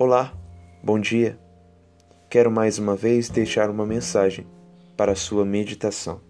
[0.00, 0.32] Olá,
[0.80, 1.36] bom dia.
[2.30, 4.46] Quero mais uma vez deixar uma mensagem
[4.96, 6.20] para sua meditação.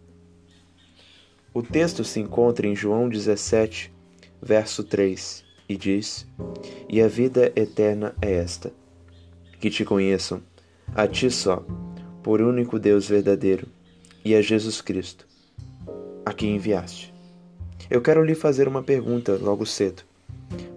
[1.53, 3.93] O texto se encontra em João 17,
[4.41, 6.27] verso 3, e diz:
[6.89, 8.73] E a vida eterna é esta,
[9.61, 10.41] que te conheçam,
[10.95, 11.63] a ti só,
[12.23, 13.69] por único Deus verdadeiro,
[14.25, 15.29] e a Jesus Cristo,
[16.25, 17.13] a quem enviaste.
[17.91, 20.05] Eu quero lhe fazer uma pergunta logo cedo.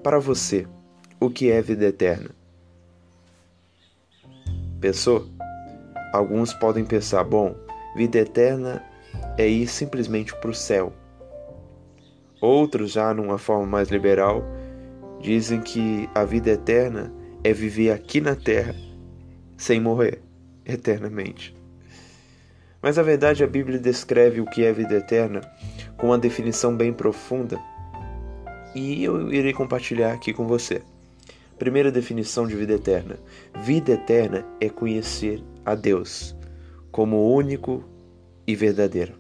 [0.03, 0.67] Para você,
[1.21, 2.41] o que é vida eterna?
[4.81, 5.27] Pensou?
[6.12, 7.55] Alguns podem pensar: bom,
[7.95, 8.84] vida eterna
[9.38, 10.91] é ir simplesmente para o céu.
[12.41, 14.44] Outros, já numa forma mais liberal,
[15.21, 17.13] dizem que a vida eterna
[17.44, 18.76] é viver aqui na terra
[19.55, 20.21] sem morrer
[20.66, 21.55] eternamente.
[22.82, 25.41] Mas a verdade, a Bíblia descreve o que é vida eterna
[25.98, 27.59] com uma definição bem profunda
[28.73, 30.82] e eu irei compartilhar aqui com você.
[31.62, 33.20] Primeira definição de vida eterna:
[33.63, 36.35] vida eterna é conhecer a Deus
[36.91, 37.84] como único
[38.48, 39.13] e verdadeiro.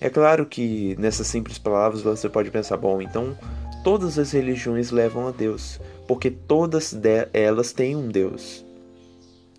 [0.00, 3.38] É claro que nessas simples palavras você pode pensar, bom, então
[3.84, 6.92] todas as religiões levam a Deus, porque todas
[7.32, 8.66] elas têm um Deus.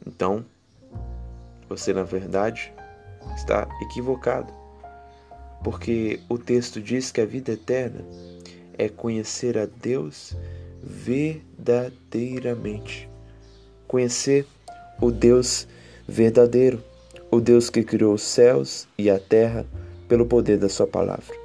[0.05, 0.43] Então,
[1.69, 2.73] você na verdade
[3.37, 4.53] está equivocado,
[5.63, 8.03] porque o texto diz que a vida eterna
[8.77, 10.35] é conhecer a Deus
[10.83, 13.09] verdadeiramente.
[13.87, 14.45] Conhecer
[15.01, 15.67] o Deus
[16.07, 16.83] verdadeiro,
[17.31, 19.65] o Deus que criou os céus e a terra
[20.07, 21.35] pelo poder da Sua palavra.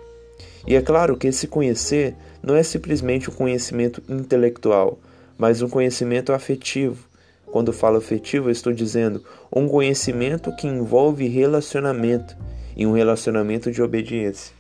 [0.66, 4.98] E é claro que esse conhecer não é simplesmente um conhecimento intelectual,
[5.36, 7.06] mas um conhecimento afetivo.
[7.46, 9.22] Quando falo afetivo, eu estou dizendo
[9.54, 12.34] um conhecimento que envolve relacionamento
[12.76, 14.54] e um relacionamento de obediência.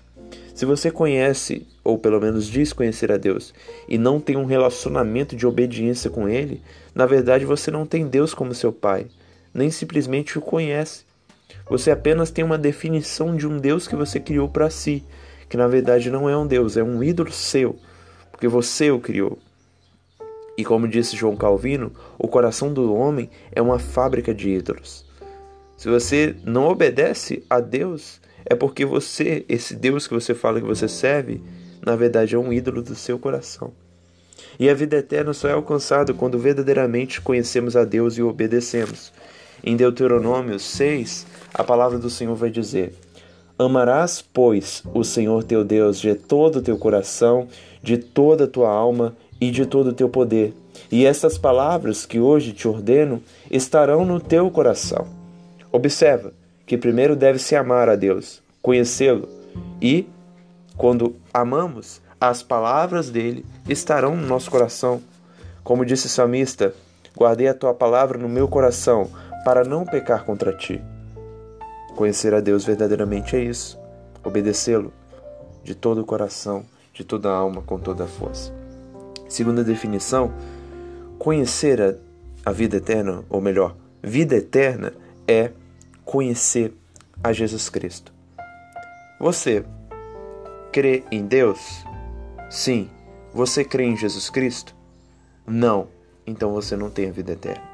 [0.54, 3.52] Se você conhece, ou pelo menos diz conhecer a Deus,
[3.88, 6.62] e não tem um relacionamento de obediência com Ele,
[6.94, 9.06] na verdade você não tem Deus como seu Pai,
[9.52, 11.04] nem simplesmente o conhece.
[11.68, 15.02] Você apenas tem uma definição de um Deus que você criou para si,
[15.48, 17.76] que na verdade não é um Deus, é um ídolo seu,
[18.30, 19.36] porque você o criou.
[20.56, 25.04] E como disse João Calvino, o coração do homem é uma fábrica de ídolos.
[25.76, 30.66] Se você não obedece a Deus, é porque você, esse Deus que você fala que
[30.66, 31.40] você serve,
[31.84, 33.72] na verdade é um ídolo do seu coração.
[34.58, 39.12] E a vida eterna só é alcançada quando verdadeiramente conhecemos a Deus e o obedecemos.
[39.62, 42.94] Em Deuteronômio 6, a palavra do Senhor vai dizer:
[43.58, 47.48] Amarás, pois, o Senhor teu Deus de todo o teu coração,
[47.82, 50.54] de toda a tua alma e de todo o teu poder.
[50.90, 55.06] E estas palavras que hoje te ordeno estarão no teu coração.
[55.72, 56.32] Observa,
[56.66, 59.28] que primeiro deve-se amar a Deus, conhecê-lo,
[59.80, 60.08] e,
[60.76, 65.02] quando amamos, as palavras dele estarão no nosso coração.
[65.62, 66.74] Como disse o salmista,
[67.16, 69.10] guardei a tua palavra no meu coração,
[69.44, 70.82] para não pecar contra ti.
[71.94, 73.78] Conhecer a Deus verdadeiramente é isso,
[74.24, 74.92] obedecê-lo
[75.62, 78.52] de todo o coração, de toda a alma, com toda a força.
[79.28, 80.32] Segunda definição,
[81.18, 81.94] conhecer a,
[82.44, 84.92] a vida eterna, ou melhor, vida eterna
[85.28, 85.50] é
[86.14, 86.72] conhecer
[87.24, 88.14] a Jesus Cristo.
[89.18, 89.64] Você
[90.72, 91.84] crê em Deus?
[92.48, 92.88] Sim.
[93.32, 94.76] Você crê em Jesus Cristo?
[95.44, 95.88] Não.
[96.24, 97.64] Então você não tem a vida eterna.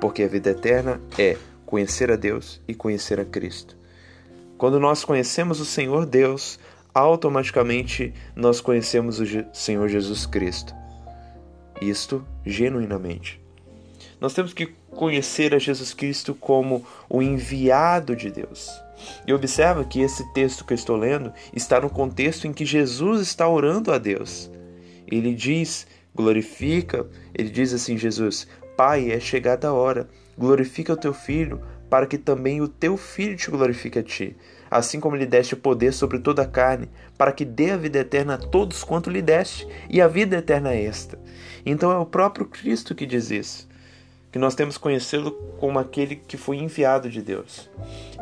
[0.00, 1.36] Porque a vida eterna é
[1.66, 3.76] conhecer a Deus e conhecer a Cristo.
[4.56, 6.60] Quando nós conhecemos o Senhor Deus,
[6.94, 10.72] automaticamente nós conhecemos o Senhor Jesus Cristo.
[11.82, 13.42] Isto genuinamente.
[14.20, 18.70] Nós temos que conhecer a Jesus Cristo como o enviado de Deus.
[19.26, 23.22] E observa que esse texto que eu estou lendo está no contexto em que Jesus
[23.22, 24.50] está orando a Deus.
[25.06, 30.06] Ele diz, glorifica, ele diz assim: Jesus, Pai, é chegada a hora,
[30.36, 34.36] glorifica o teu filho, para que também o teu filho te glorifique a ti,
[34.70, 38.34] assim como lhe deste poder sobre toda a carne, para que dê a vida eterna
[38.34, 41.18] a todos quanto lhe deste, e a vida eterna é esta.
[41.64, 43.69] Então é o próprio Cristo que diz isso
[44.30, 47.68] que nós temos que conhecê-lo como aquele que foi enviado de Deus.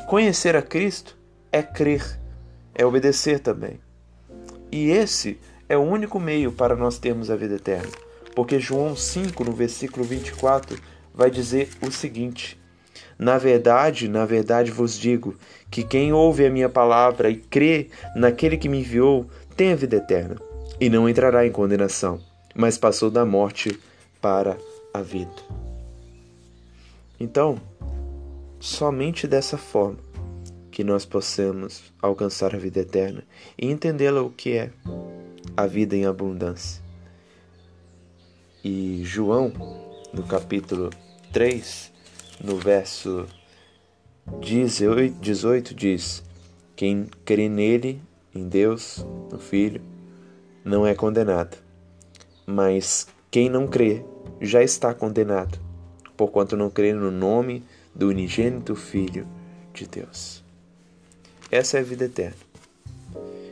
[0.09, 1.17] Conhecer a Cristo
[1.53, 2.19] é crer,
[2.75, 3.81] é obedecer também.
[4.71, 5.39] E esse
[5.69, 7.91] é o único meio para nós termos a vida eterna.
[8.35, 10.79] Porque João 5, no versículo 24,
[11.13, 12.59] vai dizer o seguinte:
[13.19, 15.35] Na verdade, na verdade vos digo
[15.71, 19.27] que quem ouve a minha palavra e crê naquele que me enviou
[19.57, 20.37] tem a vida eterna
[20.81, 22.21] e não entrará em condenação,
[22.55, 23.79] mas passou da morte
[24.21, 24.57] para
[24.95, 25.68] a vida.
[27.21, 27.57] Então,
[28.61, 29.99] somente dessa forma
[30.71, 33.25] que nós possamos alcançar a vida eterna
[33.57, 34.71] e entendê-la o que é
[35.57, 36.81] a vida em abundância.
[38.63, 39.53] E João,
[40.13, 40.91] no capítulo
[41.33, 41.93] 3,
[42.43, 43.27] no verso
[44.41, 46.23] 18, diz:
[46.77, 48.01] Quem crê nele,
[48.35, 49.83] em Deus, no Filho,
[50.65, 51.57] não é condenado.
[52.47, 54.05] Mas quem não crê
[54.41, 55.59] já está condenado,
[56.19, 57.63] porquanto não crê no nome
[57.95, 59.25] do unigênito Filho
[59.73, 60.45] de Deus.
[61.49, 62.37] Essa é a vida eterna.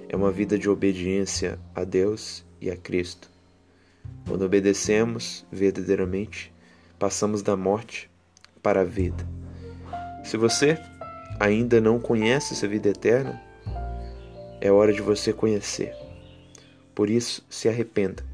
[0.08, 3.30] É uma vida de obediência a Deus e a Cristo.
[4.26, 6.52] Quando obedecemos verdadeiramente,
[6.98, 8.10] passamos da morte
[8.60, 9.24] para a vida.
[10.24, 10.76] Se você
[11.38, 13.40] ainda não conhece essa vida eterna,
[14.60, 15.94] é hora de você conhecer.
[16.96, 18.24] Por isso, se arrependa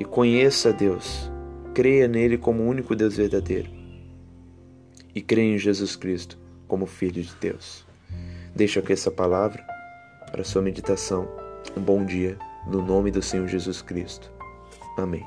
[0.00, 1.30] e conheça Deus.
[1.78, 3.70] Creia nele como o único Deus verdadeiro
[5.14, 6.36] e creia em Jesus Cristo
[6.66, 7.86] como Filho de Deus.
[8.52, 9.64] Deixa aqui essa palavra
[10.32, 11.28] para sua meditação.
[11.76, 12.36] Um bom dia,
[12.66, 14.28] no nome do Senhor Jesus Cristo.
[14.96, 15.24] Amém.